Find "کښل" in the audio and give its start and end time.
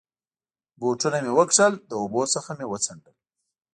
1.49-1.73